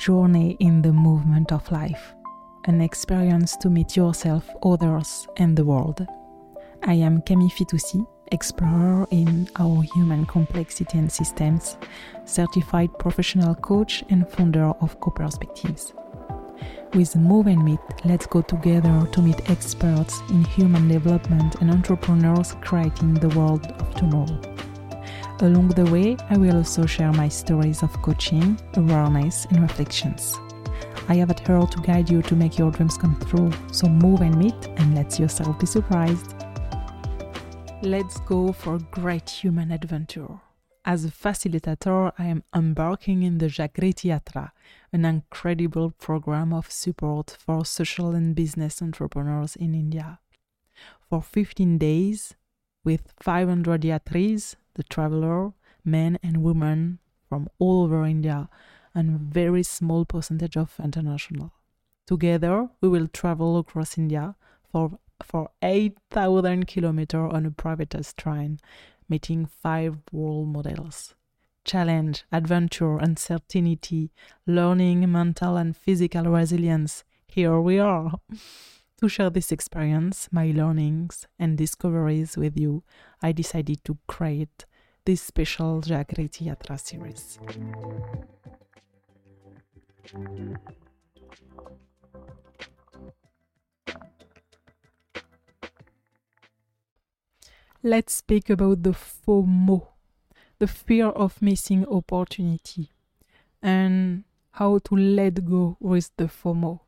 [0.00, 2.14] journey in the movement of life,
[2.64, 6.06] an experience to meet yourself, others, and the world.
[6.84, 11.76] I am Camille Fitoussi, explorer in our human complexity and systems,
[12.24, 15.92] certified professional coach, and founder of Co Perspectives.
[16.94, 22.56] With Move and Meet, let's go together to meet experts in human development and entrepreneurs
[22.62, 24.49] creating the world of tomorrow.
[25.42, 30.38] Along the way, I will also share my stories of coaching, awareness, and reflections.
[31.08, 33.50] I have at heart to guide you to make your dreams come true.
[33.72, 36.34] So move and meet and let yourself be surprised.
[37.80, 40.40] Let's go for a great human adventure.
[40.84, 44.50] As a facilitator, I am embarking in the Jagriti Yatra,
[44.92, 50.18] an incredible program of support for social and business entrepreneurs in India.
[51.08, 52.34] For 15 days,
[52.84, 55.52] with 500 yatris, the traveler,
[55.84, 56.98] men and women
[57.28, 58.48] from all over India,
[58.94, 61.52] and a very small percentage of international.
[62.06, 64.34] Together, we will travel across India
[64.70, 68.58] for for 8,000 kilometers on a privatized train,
[69.06, 71.14] meeting five world models.
[71.62, 74.10] Challenge, adventure, uncertainty,
[74.46, 77.04] learning, mental and physical resilience.
[77.26, 78.12] Here we are.
[79.00, 82.82] to share this experience, my learnings, and discoveries with you,
[83.22, 84.66] I decided to create
[85.10, 87.40] this special Jagriti Yatra series.
[97.82, 99.88] Let's speak about the FOMO,
[100.60, 102.90] the fear of missing opportunity,
[103.60, 106.82] and how to let go with the FOMO.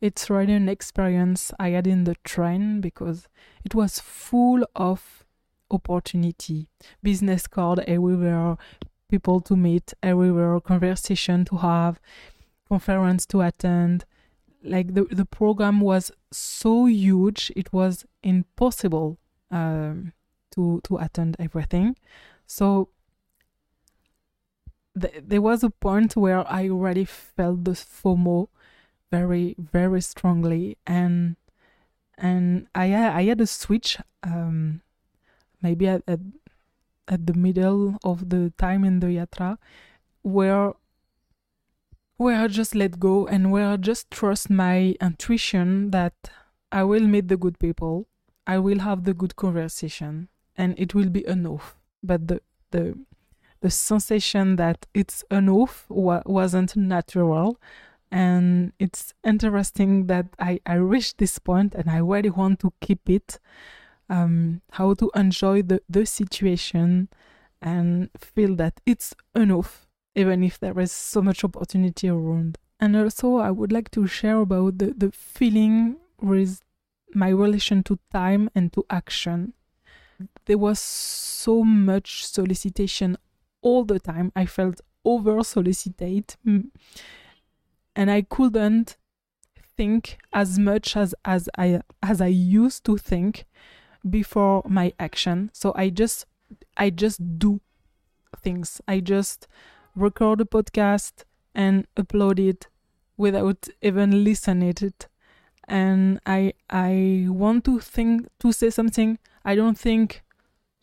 [0.00, 3.28] It's really an experience I had in the train because
[3.62, 5.17] it was full of
[5.70, 6.68] opportunity,
[7.02, 8.56] business card everywhere,
[9.08, 12.00] people to meet everywhere, conversation to have,
[12.68, 14.04] conference to attend.
[14.62, 19.18] Like the the program was so huge, it was impossible
[19.50, 20.12] um,
[20.52, 21.96] to to attend everything.
[22.46, 22.88] So
[25.00, 28.48] th- there was a point where I already felt the FOMO
[29.10, 31.36] very very strongly, and
[32.16, 34.82] and I I had a switch um,
[35.62, 36.20] maybe at, at
[37.08, 39.58] at the middle of the time in the yatra
[40.22, 40.74] where
[42.16, 46.14] where I just let go and where I just trust my intuition that
[46.72, 48.08] I will meet the good people,
[48.46, 51.76] I will have the good conversation, and it will be enough.
[52.02, 52.98] But the the
[53.60, 57.60] the sensation that it's enough wa- wasn't natural,
[58.10, 63.08] and it's interesting that I I reached this point and I really want to keep
[63.08, 63.38] it.
[64.10, 67.08] Um, how to enjoy the the situation
[67.60, 69.88] and feel that it's enough
[70.18, 72.58] even if there is so much opportunity around.
[72.80, 76.60] And also, I would like to share about the, the feeling with
[77.14, 79.54] my relation to time and to action.
[80.46, 83.16] There was so much solicitation
[83.62, 84.32] all the time.
[84.34, 88.96] I felt over solicited, and I couldn't
[89.76, 93.44] think as much as as I as I used to think
[94.08, 95.50] before my action.
[95.52, 96.26] So I just
[96.76, 97.60] I just do
[98.42, 98.80] things.
[98.88, 99.46] I just
[99.94, 102.68] record a podcast and upload it
[103.16, 105.08] without even listening it.
[105.70, 109.18] And i i want to think to say something.
[109.44, 110.22] I don't think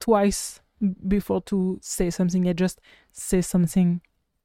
[0.00, 0.60] twice
[1.06, 2.48] before to say something.
[2.48, 2.80] I just
[3.12, 4.00] say something.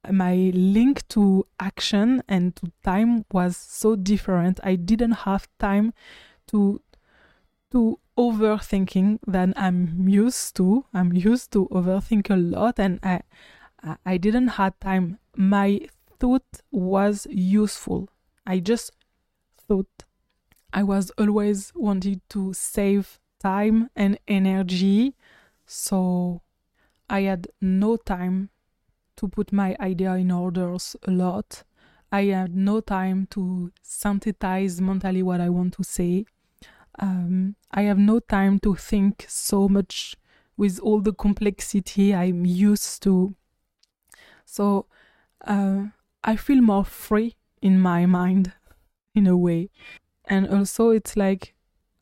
[0.09, 4.59] My link to action and to time was so different.
[4.63, 5.93] I didn't have time
[6.47, 6.81] to
[7.73, 13.21] to overthinking than i'm used to i'm used to overthink a lot and i
[14.05, 15.19] I didn't have time.
[15.35, 15.81] My
[16.19, 18.09] thought was useful.
[18.45, 18.91] I just
[19.67, 20.05] thought
[20.71, 25.15] I was always wanted to save time and energy,
[25.65, 26.41] so
[27.09, 28.49] I had no time
[29.17, 31.63] to put my idea in orders a lot.
[32.11, 36.25] I had no time to synthesize mentally what I want to say.
[36.99, 40.15] Um, I have no time to think so much
[40.57, 43.35] with all the complexity I'm used to
[44.53, 44.85] so
[45.47, 45.85] uh,
[46.23, 48.53] I feel more free in my mind
[49.15, 49.69] in a way.
[50.25, 51.55] And also, it's like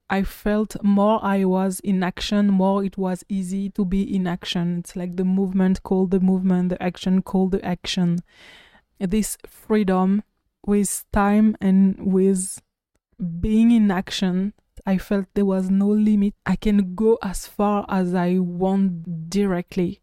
[0.10, 4.80] I felt more I was in action, more it was easy to be in action.
[4.80, 8.20] It's like the movement called the movement, the action called the action.
[9.00, 10.24] This freedom
[10.66, 12.62] with time and with
[13.40, 14.54] being in action,
[14.86, 16.33] I felt there was no limit.
[16.45, 20.01] I can go as far as I want directly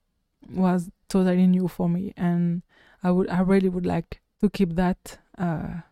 [0.51, 2.63] was totally new for me and
[3.03, 5.83] I would I really would like to keep that uh,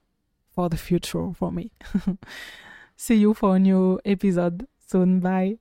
[0.54, 1.72] for the future for me.
[2.96, 5.20] See you for a new episode soon.
[5.20, 5.58] Bye.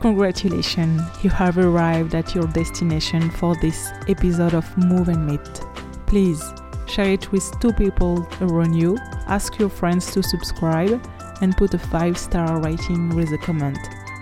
[0.00, 5.62] Congratulations, you have arrived at your destination for this episode of Move and Meet.
[6.06, 6.52] Please
[6.86, 8.96] share it with two people around you,
[9.26, 11.04] ask your friends to subscribe,
[11.40, 13.78] and put a 5 star rating with a comment.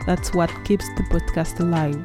[0.06, 2.00] That's what keeps the podcast alive.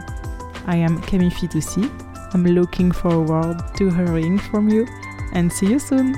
[0.65, 1.89] I am Camille Fitoussi.
[2.33, 4.85] I'm looking forward to hearing from you
[5.33, 6.15] and see you soon.